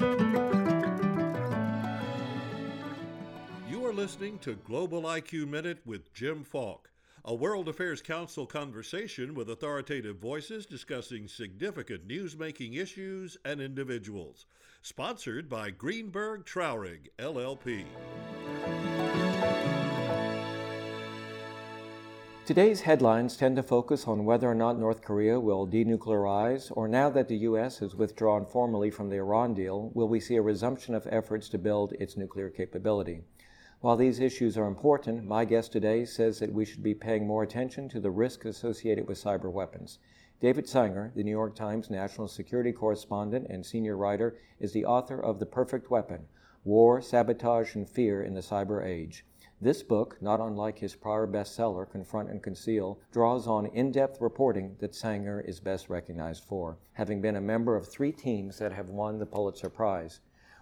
[0.00, 0.06] You
[3.84, 6.90] are listening to Global IQ Minute with Jim Falk,
[7.22, 14.46] a World Affairs Council conversation with authoritative voices discussing significant news-making issues and individuals.
[14.80, 17.84] Sponsored by Greenberg Traurig, LLP.
[22.50, 27.08] Today's headlines tend to focus on whether or not North Korea will denuclearize, or now
[27.08, 27.78] that the U.S.
[27.78, 31.58] has withdrawn formally from the Iran deal, will we see a resumption of efforts to
[31.58, 33.22] build its nuclear capability?
[33.82, 37.44] While these issues are important, my guest today says that we should be paying more
[37.44, 40.00] attention to the risk associated with cyber weapons.
[40.40, 45.22] David Sanger, the New York Times national security correspondent and senior writer, is the author
[45.22, 46.26] of The Perfect Weapon
[46.64, 49.24] War, Sabotage, and Fear in the Cyber Age.
[49.62, 54.74] This book, not unlike his prior bestseller, Confront and Conceal, draws on in depth reporting
[54.78, 58.88] that Sanger is best recognized for, having been a member of three teams that have
[58.88, 60.20] won the Pulitzer Prize.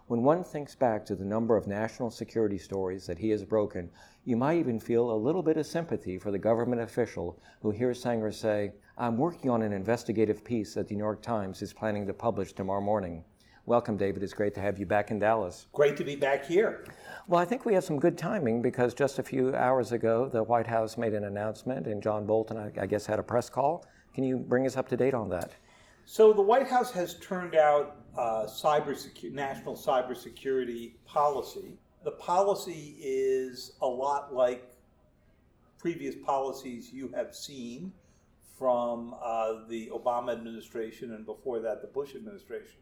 [0.09, 3.89] When one thinks back to the number of national security stories that he has broken,
[4.25, 8.03] you might even feel a little bit of sympathy for the government official who hears
[8.03, 12.05] Sanger say, I'm working on an investigative piece that the New York Times is planning
[12.09, 13.23] to publish tomorrow morning.
[13.69, 14.23] Welcome, David.
[14.23, 15.67] It's great to have you back in Dallas.
[15.75, 16.87] Great to be back here.
[17.27, 20.43] Well, I think we have some good timing because just a few hours ago, the
[20.43, 23.85] White House made an announcement, and John Bolton, I guess, had a press call.
[24.15, 25.53] Can you bring us up to date on that?
[26.07, 31.77] So, the White House has turned out uh, cyber secu- national cybersecurity policy.
[32.05, 34.65] The policy is a lot like
[35.79, 37.93] previous policies you have seen
[38.59, 42.79] from uh, the Obama administration and before that, the Bush administration.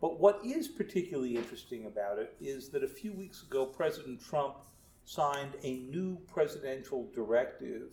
[0.00, 4.56] But what is particularly interesting about it is that a few weeks ago, President Trump
[5.04, 7.92] signed a new presidential directive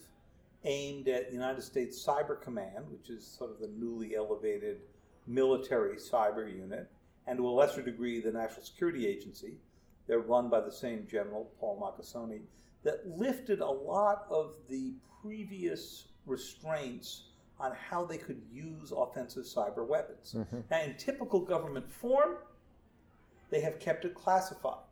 [0.66, 4.80] aimed at the United States Cyber Command, which is sort of the newly elevated
[5.28, 6.90] military cyber unit,
[7.28, 9.56] and to a lesser degree, the National Security Agency.
[10.08, 12.42] They're run by the same general, Paul Nakasone,
[12.84, 17.24] that lifted a lot of the previous restraints
[17.60, 20.36] on how they could use offensive cyber weapons.
[20.38, 20.60] Mm-hmm.
[20.70, 22.38] Now, in typical government form,
[23.50, 24.84] they have kept it classified.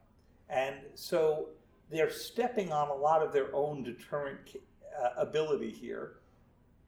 [0.49, 1.49] And so
[1.89, 4.55] they're stepping on a lot of their own deterrent
[5.01, 6.17] uh, ability here.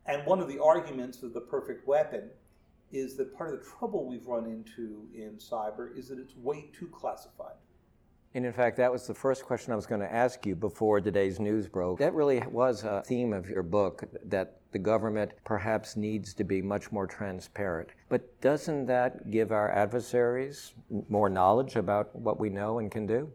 [0.06, 2.30] And one of the arguments of the perfect weapon
[2.92, 6.70] is that part of the trouble we've run into in cyber is that it's way
[6.78, 7.56] too classified.
[8.36, 11.00] And in fact, that was the first question I was going to ask you before
[11.02, 12.00] today's news broke.
[12.00, 16.62] That really was a theme of your book that the government perhaps needs to be
[16.62, 17.90] much more transparent.
[18.10, 20.74] But doesn't that give our adversaries
[21.08, 23.32] more knowledge about what we know and can do?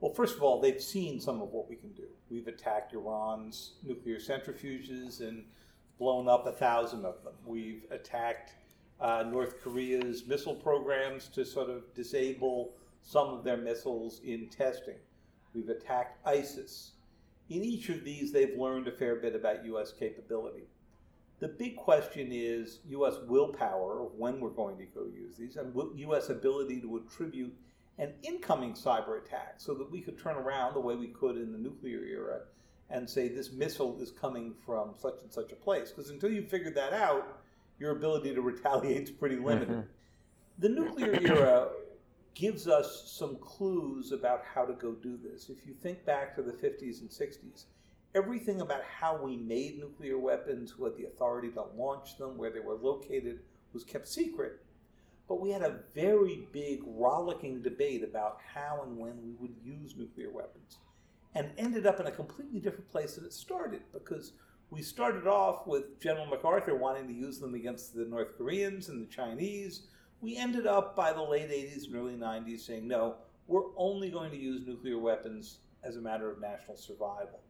[0.00, 2.04] Well, first of all, they've seen some of what we can do.
[2.30, 5.44] We've attacked Iran's nuclear centrifuges and
[5.98, 7.34] blown up a thousand of them.
[7.44, 8.54] We've attacked
[9.00, 12.72] uh, North Korea's missile programs to sort of disable
[13.02, 14.96] some of their missiles in testing.
[15.54, 16.92] We've attacked ISIS.
[17.48, 19.92] In each of these, they've learned a fair bit about U.S.
[19.92, 20.64] capability.
[21.40, 23.14] The big question is U.S.
[23.26, 26.30] willpower of when we're going to go use these, and U.S.
[26.30, 27.54] ability to attribute
[27.98, 31.52] an incoming cyber attack so that we could turn around the way we could in
[31.52, 32.40] the nuclear era
[32.90, 35.90] and say this missile is coming from such and such a place.
[35.90, 37.40] Because until you figure that out,
[37.78, 39.68] your ability to retaliate is pretty limited.
[39.68, 39.80] Mm-hmm.
[40.58, 41.68] The nuclear era
[42.34, 45.50] gives us some clues about how to go do this.
[45.50, 47.64] If you think back to the 50s and 60s,
[48.14, 52.50] everything about how we made nuclear weapons, who had the authority to launch them, where
[52.50, 53.40] they were located,
[53.72, 54.60] was kept secret.
[55.28, 59.94] But we had a very big, rollicking debate about how and when we would use
[59.96, 60.78] nuclear weapons.
[61.34, 64.32] And ended up in a completely different place than it started because
[64.70, 69.02] we started off with General MacArthur wanting to use them against the North Koreans and
[69.02, 69.82] the Chinese
[70.20, 73.16] we ended up by the late 80s and early 90s saying, no,
[73.46, 77.40] we're only going to use nuclear weapons as a matter of national survival.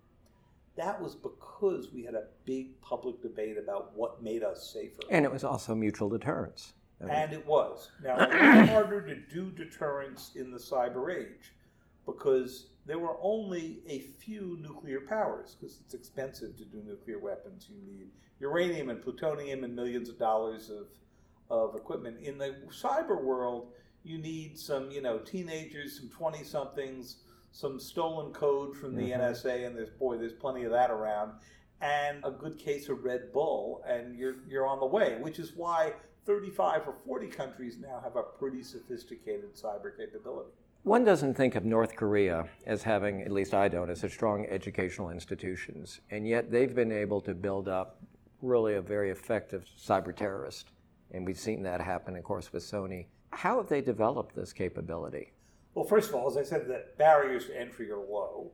[0.78, 5.02] That was because we had a big public debate about what made us safer.
[5.10, 6.72] And it was also mutual deterrence.
[7.00, 7.14] I mean.
[7.14, 7.90] And it was.
[8.02, 11.52] Now, it's harder to do deterrence in the cyber age
[12.06, 17.68] because there were only a few nuclear powers because it's expensive to do nuclear weapons.
[17.68, 20.86] You need uranium and plutonium and millions of dollars of
[21.50, 22.18] of equipment.
[22.22, 23.72] In the cyber world,
[24.04, 27.16] you need some, you know, teenagers, some 20 somethings,
[27.52, 29.20] some stolen code from the mm-hmm.
[29.20, 31.32] NSA, and there's, boy, there's plenty of that around,
[31.80, 35.52] and a good case of Red Bull, and you're, you're on the way, which is
[35.54, 35.92] why
[36.26, 40.50] 35 or 40 countries now have a pretty sophisticated cyber capability.
[40.82, 44.46] One doesn't think of North Korea as having, at least I don't, as such strong
[44.46, 48.00] educational institutions, and yet they've been able to build up
[48.40, 50.70] really a very effective cyber terrorist
[51.10, 53.06] and we've seen that happen, of course, with Sony.
[53.30, 55.32] How have they developed this capability?
[55.78, 58.50] Well, first of all, as I said, the barriers to entry are low.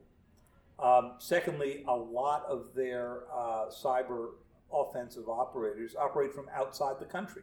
[0.77, 4.33] Um, secondly, a lot of their uh, cyber
[4.71, 7.41] offensive operators operate from outside the country.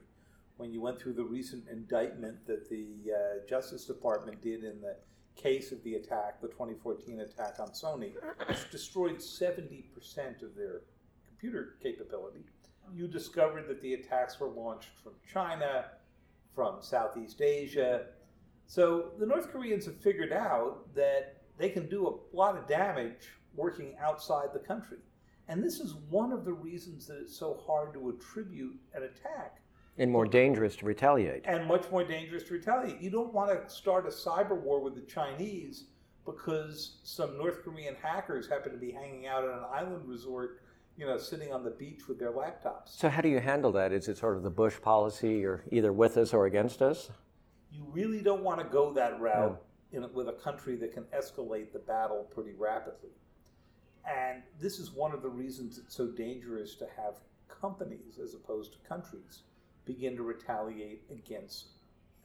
[0.57, 4.95] When you went through the recent indictment that the uh, Justice Department did in the
[5.35, 8.13] case of the attack, the 2014 attack on Sony,
[8.47, 10.83] which destroyed 70% of their
[11.27, 12.45] computer capability,
[12.95, 15.87] you discovered that the attacks were launched from China,
[16.55, 18.03] from Southeast Asia.
[18.73, 23.29] So the North Koreans have figured out that they can do a lot of damage
[23.55, 24.97] working outside the country.
[25.49, 29.61] And this is one of the reasons that it's so hard to attribute an attack.
[29.99, 31.45] And more dangerous to retaliate.
[31.45, 32.99] And much more dangerous to retaliate.
[33.03, 35.85] You don't want to start a cyber war with the Chinese
[36.25, 40.63] because some North Korean hackers happen to be hanging out at an island resort,
[40.97, 42.89] you know, sitting on the beach with their laptops.
[42.97, 43.93] So, how do you handle that?
[43.93, 47.11] Is it sort of the Bush policy, you're either with us or against us?
[47.73, 51.73] You really don't want to go that route in, with a country that can escalate
[51.73, 53.11] the battle pretty rapidly.
[54.05, 57.17] And this is one of the reasons it's so dangerous to have
[57.49, 59.43] companies as opposed to countries
[59.85, 61.69] begin to retaliate against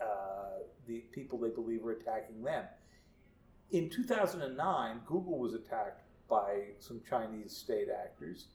[0.02, 2.66] uh, the people they believe are attacking them.
[3.72, 8.46] In 2009, Google was attacked by some Chinese state actors,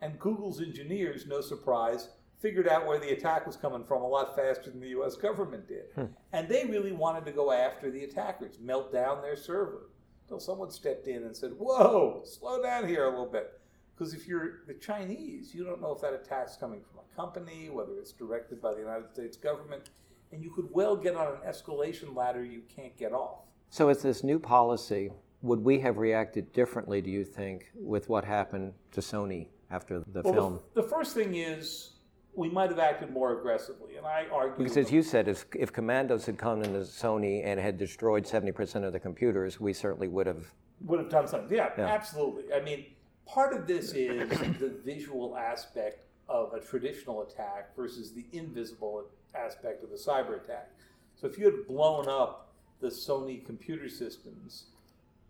[0.00, 2.08] and Google's engineers, no surprise,
[2.42, 5.68] figured out where the attack was coming from a lot faster than the US government
[5.68, 5.84] did.
[5.94, 6.06] Hmm.
[6.32, 9.88] And they really wanted to go after the attackers, melt down their server.
[10.24, 13.60] Until someone stepped in and said, Whoa, slow down here a little bit.
[13.94, 17.70] Because if you're the Chinese, you don't know if that attack's coming from a company,
[17.70, 19.90] whether it's directed by the United States government,
[20.32, 23.40] and you could well get on an escalation ladder you can't get off.
[23.70, 25.10] So, it's this new policy.
[25.42, 30.22] Would we have reacted differently, do you think, with what happened to Sony after the
[30.22, 30.60] well, film?
[30.74, 31.92] The, the first thing is
[32.34, 33.96] we might have acted more aggressively.
[33.96, 34.56] And I argue.
[34.56, 38.84] Because as you said, if, if commandos had come into Sony and had destroyed 70%
[38.84, 40.52] of the computers, we certainly would have.
[40.82, 41.56] Would have done something.
[41.56, 42.52] Yeah, yeah, absolutely.
[42.52, 42.86] I mean,
[43.26, 49.84] part of this is the visual aspect of a traditional attack versus the invisible aspect
[49.84, 50.70] of a cyber attack.
[51.14, 54.64] So if you had blown up the Sony computer systems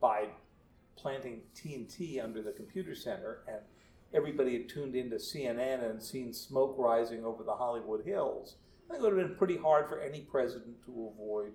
[0.00, 0.28] by
[0.96, 3.58] planting TNT under the computer center and
[4.14, 8.56] everybody had tuned into CNN and seen smoke rising over the Hollywood Hills,
[8.88, 11.52] I think it would have been pretty hard for any president to avoid,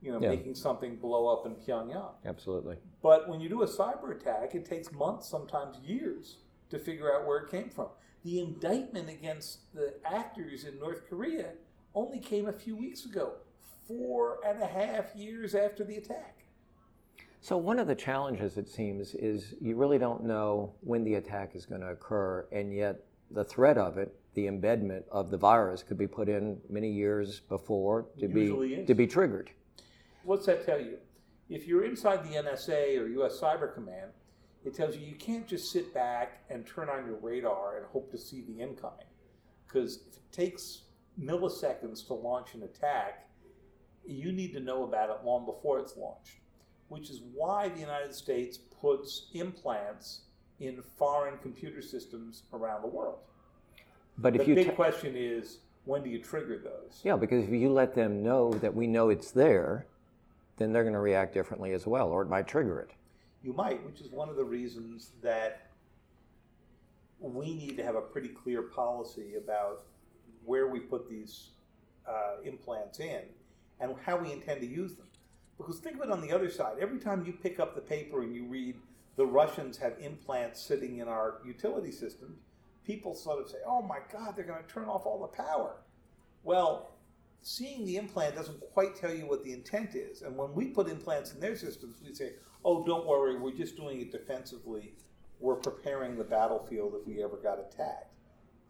[0.00, 0.30] you know, yeah.
[0.30, 2.12] making something blow up in Pyongyang.
[2.24, 2.76] Absolutely.
[3.02, 6.38] But when you do a cyber attack, it takes months, sometimes years,
[6.70, 7.88] to figure out where it came from.
[8.24, 11.52] The indictment against the actors in North Korea
[11.94, 13.34] only came a few weeks ago,
[13.86, 16.37] four and a half years after the attack.
[17.40, 21.54] So, one of the challenges, it seems, is you really don't know when the attack
[21.54, 25.82] is going to occur, and yet the threat of it, the embedment of the virus,
[25.82, 29.50] could be put in many years before to be to be triggered.
[30.24, 30.98] What's that tell you?
[31.48, 33.38] If you're inside the NSA or U.S.
[33.40, 34.10] Cyber Command,
[34.64, 38.10] it tells you you can't just sit back and turn on your radar and hope
[38.10, 39.06] to see the incoming,
[39.66, 40.82] because if it takes
[41.18, 43.28] milliseconds to launch an attack,
[44.04, 46.40] you need to know about it long before it's launched
[46.88, 50.20] which is why the United States puts implants
[50.60, 53.18] in foreign computer systems around the world.
[54.18, 57.00] But the if you big t- question is, when do you trigger those?
[57.04, 59.86] Yeah, because if you let them know that we know it's there,
[60.56, 62.90] then they're going to react differently as well, or it might trigger it.
[63.42, 65.68] You might, which is one of the reasons that
[67.20, 69.82] we need to have a pretty clear policy about
[70.44, 71.50] where we put these
[72.08, 73.22] uh, implants in
[73.80, 75.06] and how we intend to use them.
[75.58, 76.76] Because think of it on the other side.
[76.80, 78.76] Every time you pick up the paper and you read
[79.16, 82.38] the Russians have implants sitting in our utility systems,
[82.86, 85.74] people sort of say, oh my God, they're going to turn off all the power.
[86.44, 86.92] Well,
[87.42, 90.22] seeing the implant doesn't quite tell you what the intent is.
[90.22, 92.34] And when we put implants in their systems, we say,
[92.64, 94.94] oh, don't worry, we're just doing it defensively.
[95.40, 98.14] We're preparing the battlefield if we ever got attacked.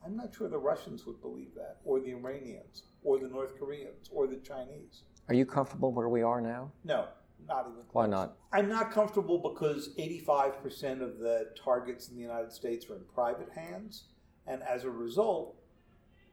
[0.04, 4.08] I'm not sure the Russians would believe that, or the Iranians, or the North Koreans,
[4.12, 5.02] or the Chinese.
[5.28, 6.72] Are you comfortable where we are now?
[6.84, 7.06] No,
[7.46, 7.82] not even.
[7.92, 8.36] Why not?
[8.52, 13.50] I'm not comfortable because 85% of the targets in the United States are in private
[13.54, 14.04] hands,
[14.46, 15.56] and as a result,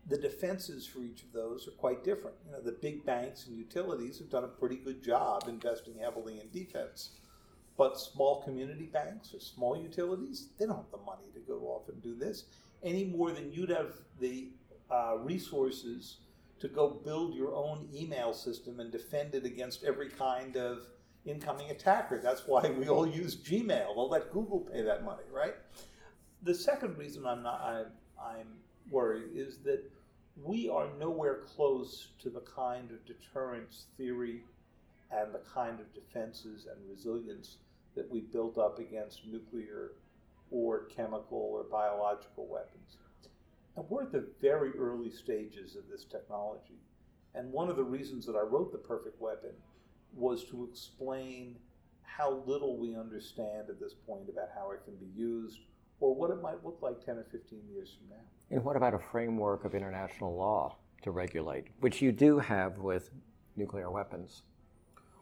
[0.07, 2.37] the defenses for each of those are quite different.
[2.45, 6.39] You know, the big banks and utilities have done a pretty good job investing heavily
[6.39, 7.11] in defense.
[7.77, 11.89] But small community banks or small utilities, they don't have the money to go off
[11.89, 12.45] and do this
[12.83, 14.49] any more than you'd have the
[14.89, 16.17] uh, resources
[16.59, 20.87] to go build your own email system and defend it against every kind of
[21.25, 22.19] incoming attacker.
[22.19, 23.95] That's why we all use Gmail.
[23.95, 25.55] We'll let Google pay that money, right?
[26.43, 27.87] The second reason I'm not I'm,
[28.19, 28.47] I'm
[28.89, 29.83] worried is that
[30.43, 34.43] we are nowhere close to the kind of deterrence theory
[35.11, 37.57] and the kind of defenses and resilience
[37.95, 39.91] that we built up against nuclear
[40.51, 42.97] or chemical or biological weapons.
[43.75, 46.79] And we're at the very early stages of this technology.
[47.33, 49.51] And one of the reasons that I wrote The Perfect Weapon
[50.13, 51.57] was to explain
[52.03, 55.59] how little we understand at this point about how it can be used
[55.99, 58.23] or what it might look like 10 or 15 years from now.
[58.51, 63.09] And what about a framework of international law to regulate, which you do have with
[63.57, 64.43] nuclear weapons?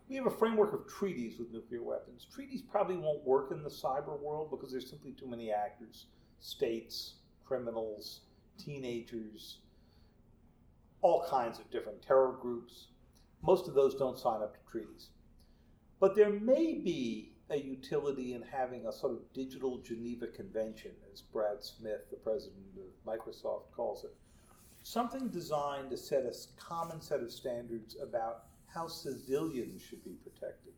[0.07, 2.27] We have a framework of treaties with nuclear weapons.
[2.31, 6.05] Treaties probably won't work in the cyber world because there's simply too many actors
[6.39, 8.21] states, criminals,
[8.57, 9.57] teenagers,
[11.01, 12.87] all kinds of different terror groups.
[13.41, 15.09] Most of those don't sign up to treaties.
[15.99, 21.21] But there may be a utility in having a sort of digital Geneva Convention, as
[21.21, 24.15] Brad Smith, the president of Microsoft, calls it.
[24.81, 30.73] Something designed to set a common set of standards about how civilians should be protected.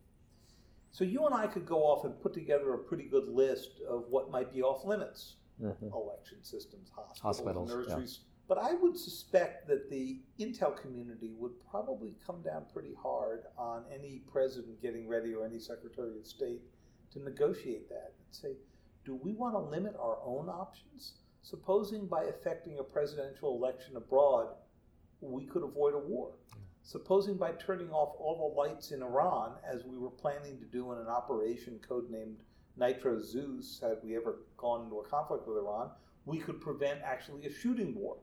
[0.91, 4.05] So you and I could go off and put together a pretty good list of
[4.10, 5.36] what might be off limits.
[5.64, 5.88] Mm-hmm.
[5.88, 8.20] Election systems, hospitals, hospitals nurseries.
[8.22, 8.32] Yeah.
[8.48, 13.84] But I would suspect that the Intel community would probably come down pretty hard on
[13.92, 16.62] any president getting ready or any secretary of state
[17.14, 18.58] to negotiate that and say,
[19.04, 21.14] do we want to limit our own options?
[21.42, 24.50] Supposing by effecting a presidential election abroad,
[25.22, 26.32] we could avoid a war.
[26.84, 30.92] Supposing by turning off all the lights in Iran, as we were planning to do
[30.92, 32.36] in an operation codenamed
[32.77, 35.89] Nitro Zeus, had we ever gone into a conflict with Iran,
[36.25, 38.17] we could prevent actually a shooting war.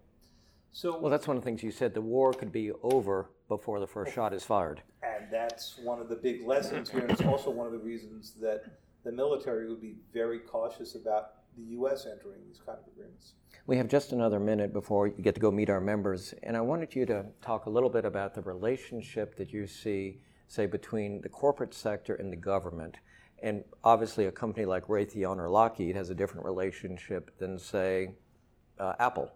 [0.72, 1.94] So, well, that's one of the things you said.
[1.94, 4.82] The war could be over before the first shot is fired.
[5.02, 8.32] And that's one of the big lessons here, and it's also one of the reasons
[8.40, 8.64] that
[9.04, 12.06] the military would be very cautious about the U.S.
[12.06, 13.34] entering these kind of agreements.
[13.66, 16.62] We have just another minute before you get to go meet our members, and I
[16.62, 21.20] wanted you to talk a little bit about the relationship that you see, say, between
[21.20, 22.96] the corporate sector and the government.
[23.42, 28.14] And obviously, a company like Raytheon or Lockheed has a different relationship than, say,
[28.78, 29.32] uh, Apple.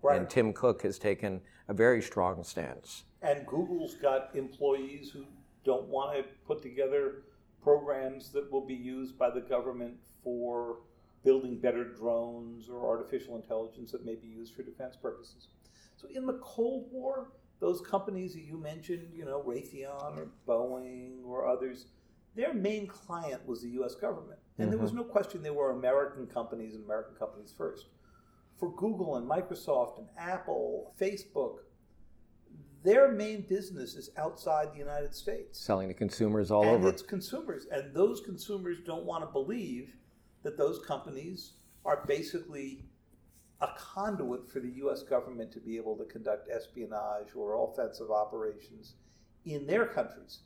[0.00, 0.20] Right.
[0.20, 3.04] And Tim Cook has taken a very strong stance.
[3.20, 5.24] And Google's got employees who
[5.64, 7.24] don't want to put together
[7.62, 10.78] programs that will be used by the government for
[11.24, 15.48] building better drones or artificial intelligence that may be used for defense purposes.
[15.96, 21.24] So in the Cold War, those companies that you mentioned, you know, Raytheon or Boeing
[21.26, 21.86] or others,
[22.38, 24.38] their main client was the US government.
[24.58, 24.70] And mm-hmm.
[24.70, 25.00] there was mm-hmm.
[25.00, 27.86] no question they were American companies and American companies first.
[28.58, 31.56] For Google and Microsoft and Apple, Facebook,
[32.84, 35.58] their main business is outside the United States.
[35.58, 36.86] Selling to consumers all and over.
[36.86, 37.66] And it's consumers.
[37.72, 39.96] And those consumers don't want to believe
[40.44, 41.54] that those companies
[41.84, 42.84] are basically
[43.60, 45.02] a conduit for the U.S.
[45.02, 48.94] government to be able to conduct espionage or offensive operations
[49.44, 50.42] in their countries.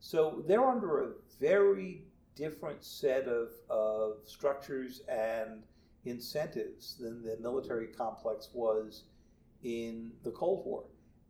[0.00, 2.02] So they're under a very
[2.34, 5.62] different set of, of structures and
[6.04, 9.04] incentives than the military complex was
[9.62, 10.84] in the Cold War.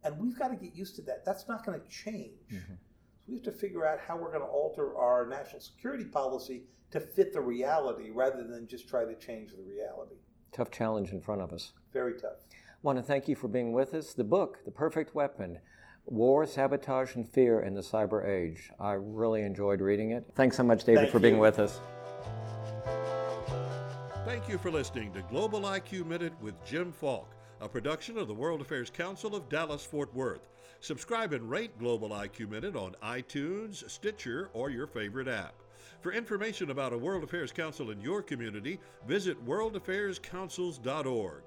[0.05, 1.25] And we've got to get used to that.
[1.25, 2.39] That's not going to change.
[2.53, 2.75] Mm-hmm.
[3.19, 6.63] So we have to figure out how we're going to alter our national security policy
[6.93, 10.17] to fit the reality rather than just try to change the reality.
[10.53, 11.73] Tough challenge in front of us.
[11.93, 12.39] Very tough.
[12.53, 14.15] I want to thank you for being with us.
[14.15, 15.59] The book, The Perfect Weapon
[16.07, 18.71] War, Sabotage, and Fear in the Cyber Age.
[18.81, 20.25] I really enjoyed reading it.
[20.35, 21.23] Thanks so much, David, thank for you.
[21.23, 21.81] being with us.
[24.25, 28.35] Thank you for listening to Global IQ Minute with Jim Falk, a production of the
[28.35, 30.49] World Affairs Council of Dallas Fort Worth.
[30.81, 35.55] Subscribe and rate Global IQ Minute on iTunes, Stitcher, or your favorite app.
[36.01, 41.43] For information about a World Affairs Council in your community, visit worldaffairscouncils.org.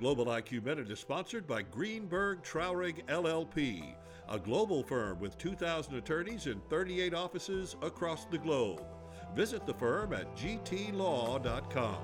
[0.00, 3.94] Global IQ Minute is sponsored by Greenberg Traurig LLP,
[4.28, 8.84] a global firm with 2,000 attorneys in 38 offices across the globe.
[9.34, 11.98] Visit the firm at gtlaw.com.